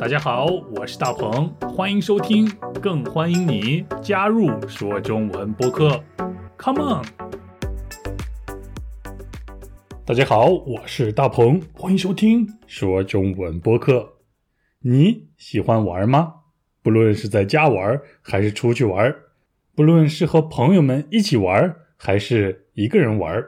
[0.00, 0.46] 大家好，
[0.76, 2.48] 我是大鹏，欢迎收听，
[2.80, 6.00] 更欢迎你加入说中文播客。
[6.56, 7.04] Come on！
[10.06, 14.18] 大家好，我是大鹏，欢迎收听说中文播客。
[14.82, 16.32] 你喜欢玩吗？
[16.80, 19.12] 不论是在家玩还是出去玩，
[19.74, 23.44] 不论是和朋友们一起玩还是一个人玩，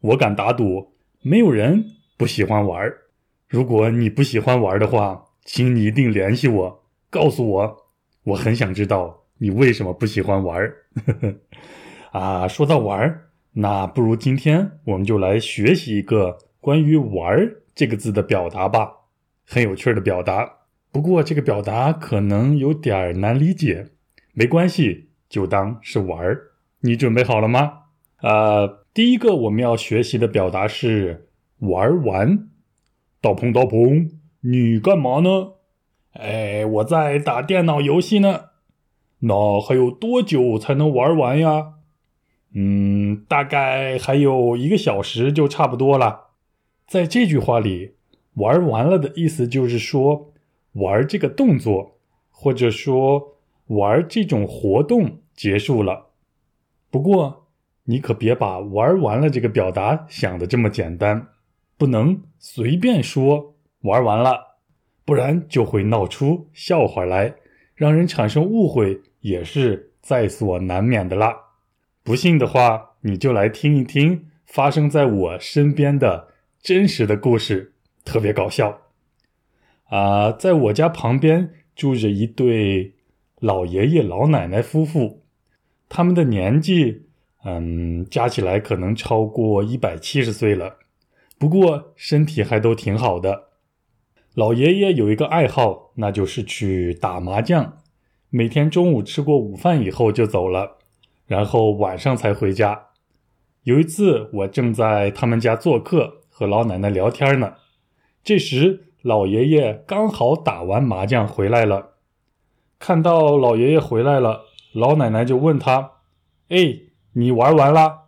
[0.00, 0.92] 我敢打赌，
[1.22, 1.84] 没有人
[2.16, 2.88] 不喜欢玩。
[3.48, 7.76] 如果你不喜欢玩的话，请你一定联系我，告诉我，
[8.24, 10.76] 我很想知道你为什么不喜欢玩儿。
[12.12, 18.92] 啊，说到玩儿，那不如今天我们就来学习一个关于“玩儿”这个字的表达吧，
[19.46, 20.58] 很有趣的表达。
[20.92, 23.88] 不过这个表达可能有点难理解，
[24.34, 26.52] 没关系，就当是玩儿。
[26.80, 27.78] 你准备好了吗？
[28.20, 31.28] 呃，第一个我们要学习的表达是
[31.60, 32.48] “玩完”。
[33.20, 34.10] 大鹏，大鹏。
[34.42, 35.52] 你干嘛呢？
[36.12, 38.46] 哎，我在打电脑游戏呢。
[39.20, 41.74] 那还有多久才能玩完呀？
[42.54, 46.30] 嗯，大概还有一个小时就差不多了。
[46.86, 47.94] 在这句话里
[48.34, 50.32] ，“玩完了”的意思就是说
[50.72, 51.98] 玩这个动作，
[52.30, 53.36] 或者说
[53.68, 56.08] 玩这种活动结束了。
[56.90, 57.46] 不过，
[57.84, 61.28] 你可别把“玩完了”这个表达想的这么简单，
[61.78, 63.51] 不能随便说。
[63.82, 64.58] 玩完了，
[65.04, 67.34] 不然就会闹出笑话来，
[67.74, 71.36] 让人产生误会，也是在所难免的啦。
[72.02, 76.28] 不信的话，你就来听一听发生在我身边的
[76.60, 78.80] 真实的故事，特别搞笑。
[79.84, 82.94] 啊，在我家旁边住着一对
[83.40, 85.22] 老爷爷老奶奶夫妇，
[85.88, 87.06] 他们的年纪，
[87.44, 90.78] 嗯，加起来可能超过一百七十岁了，
[91.38, 93.48] 不过身体还都挺好的。
[94.34, 97.76] 老爷爷有一个爱好，那就是去打麻将。
[98.30, 100.78] 每天中午吃过午饭以后就走了，
[101.26, 102.86] 然后晚上才回家。
[103.64, 107.56] 有一次，我正在他们家做客，和老奶奶聊天呢。
[108.24, 111.96] 这时，老爷爷刚好打完麻将回来了。
[112.78, 115.90] 看到老爷爷回来了，老奶奶就问他
[116.48, 116.78] ：“哎，
[117.12, 118.04] 你玩完了？”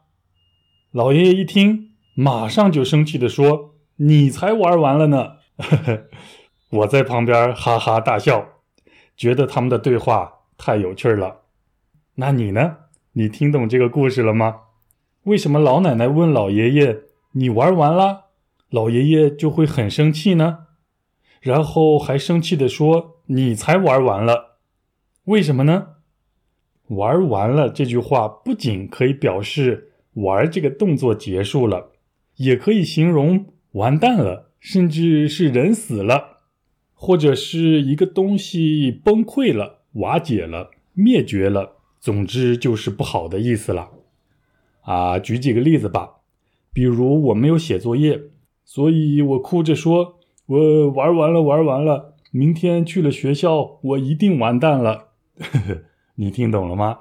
[0.90, 6.04] 老爷爷一听，马上就生气地说：“你才玩完了呢！”呵呵，
[6.70, 8.46] 我在旁边哈哈大笑，
[9.16, 11.42] 觉得他们的对话太有趣了。
[12.16, 12.78] 那你呢？
[13.12, 14.62] 你听懂这个故事了吗？
[15.24, 18.24] 为什么老奶奶问老爷爷“你玩完了”，
[18.70, 20.66] 老爷爷就会很生气呢？
[21.40, 24.58] 然后还生气的说“你才玩完了”，
[25.24, 25.88] 为什么呢
[26.88, 31.92] ？“玩完了”这句话不仅可以表示玩这个动作结束了，
[32.36, 34.50] 也可以形容完蛋了。
[34.64, 36.38] 甚至是人死了，
[36.94, 43.90] 或者是一个东西崩溃了、瓦解了、灭绝了，总之就是不好的意思了。
[44.80, 46.14] 啊，举几个例子吧，
[46.72, 48.22] 比如我没有写作业，
[48.64, 55.08] 所以我哭着说：“我玩完了，玩完了，明天去了学校，我一定完蛋了。”
[55.38, 55.82] 呵呵
[56.14, 57.00] 你听懂了吗？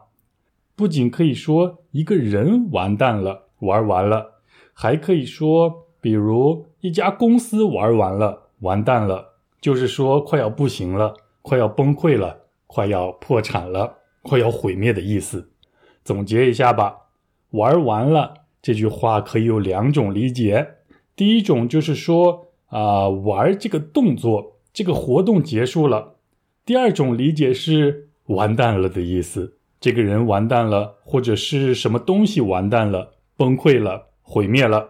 [0.75, 4.41] 不仅可以说一个人完蛋了、玩完了，
[4.73, 5.87] 还可以说。
[6.03, 15.51] 比如一家公司玩完了，完蛋了，就是说快要不行了，快要崩溃了，快要破产了，快要毁灭的意思。
[16.03, 16.93] 总结一下吧，
[17.51, 20.79] 玩完了这句话可以有两种理解。
[21.15, 26.15] 第一种就是说啊，玩这个动作，这个活动结束了。
[26.65, 34.89] 第二种理解是完蛋了的意思，这个人完蛋了，或者是什么东西完蛋了，崩溃了，毁灭了。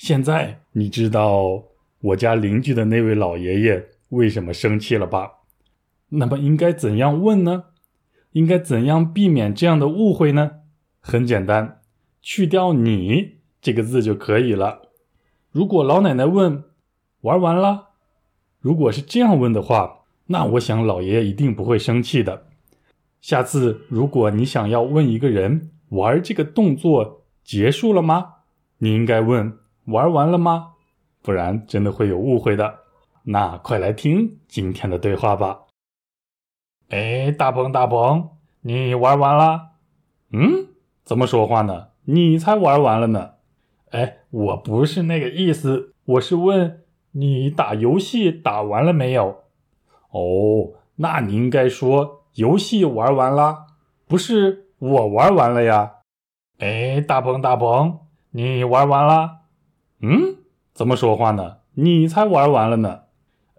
[0.00, 1.62] 现在你知道
[2.00, 5.32] 我家邻居的那位老爷爷为什么生气了吧？
[6.08, 7.64] 那么应该怎样问呢？
[8.32, 10.52] 应该怎样避免这样的误会呢？
[11.00, 11.82] 很简单，
[12.22, 14.88] 去掉“你”这个字就可以了。
[15.52, 16.64] 如果老奶奶问
[17.20, 17.90] “玩完了”，
[18.58, 22.46] 如果是这样问的话，那我想老爷爷一定不会生气的。
[23.20, 28.36] 下次如果你想要问一个人“玩这个动作结束了吗”，
[28.80, 29.59] 你应该问。
[29.90, 30.74] 玩完了吗？
[31.22, 32.78] 不然真的会有误会的。
[33.24, 35.62] 那快来听今天的对话吧。
[36.88, 38.30] 哎，大鹏，大鹏，
[38.62, 39.72] 你玩完了？
[40.32, 40.68] 嗯？
[41.04, 41.88] 怎么说话呢？
[42.04, 43.32] 你才玩完了呢。
[43.90, 49.42] 哎，我不是那个意思，我是问你打游戏打完了没有？
[50.10, 53.66] 哦，那你应该说游戏玩完了，
[54.06, 55.96] 不是我玩完了呀。
[56.58, 58.00] 哎，大鹏，大鹏，
[58.30, 59.39] 你玩完了？
[60.72, 61.58] 怎么说话呢？
[61.74, 63.02] 你才玩完了呢。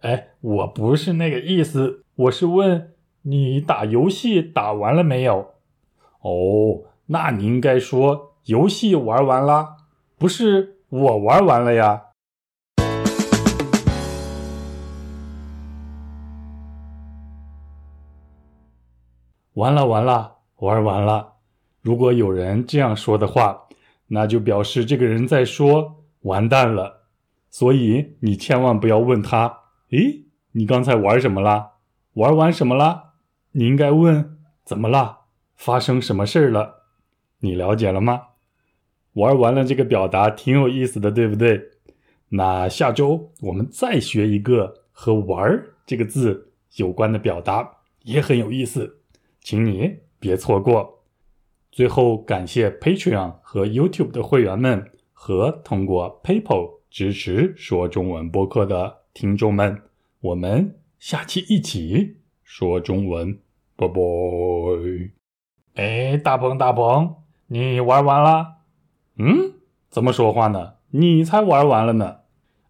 [0.02, 2.94] 哎，我不是那个意思，我是问
[3.24, 5.52] 你打游戏打完了没有？
[6.22, 9.78] 哦，那你应该说游戏玩完啦，
[10.18, 12.04] 不是我玩完了呀。
[19.54, 21.34] 完了完了，玩完了。
[21.82, 23.68] 如果有人这样说的话，
[24.08, 27.01] 那就表示这个人在说完蛋了。
[27.52, 29.60] 所以你千万不要问他
[29.92, 31.74] ：“诶，你刚才玩什么啦？
[32.14, 33.12] 玩完什么啦？”
[33.54, 35.20] 你应该问：“怎么啦？
[35.56, 36.86] 发生什么事儿了？”
[37.44, 38.22] 你了解了吗？
[39.14, 41.62] 玩完了这个表达挺有意思的，对不对？
[42.30, 49.02] 那下周我们再学一个和“玩”这个字有关的表达，也很有意思。
[49.42, 51.04] 请你别错过。
[51.72, 59.82] 最后，感谢 Patreon 和 YouTube 的会员们和通过 PayPal 支持说中文播客的听众们。
[60.20, 63.40] 我们下期一起说中文，
[63.78, 64.02] 拜拜。
[65.76, 67.16] 哎，大鹏，大鹏，
[67.48, 68.58] 你玩完了？
[69.18, 69.54] 嗯？
[69.90, 70.74] 怎么说话呢？
[70.90, 72.18] 你才玩完了呢。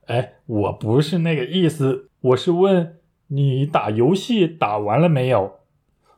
[0.06, 5.56] 哎，我不是那个意思，我是问你打游戏打完了没有？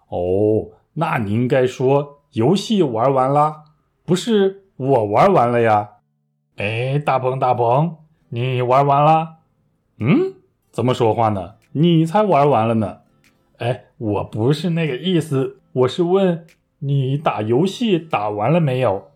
[0.10, 3.64] 哦，那你应该说游戏玩完啦，
[4.04, 5.92] 不是我玩完了呀。
[6.58, 7.98] 哎，大鹏大鹏，
[8.30, 9.38] 你玩完啦？
[9.98, 10.36] 嗯？
[10.72, 11.56] 怎么说话呢？
[11.72, 13.00] 你才玩完了呢。
[13.58, 16.46] 哎，我不是那个意思，我是问
[16.80, 19.10] 你打游戏打完了没有？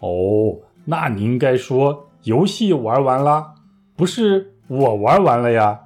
[0.00, 3.54] 哦，那你应该说游戏玩完啦，
[3.94, 5.83] 不是我玩完了呀。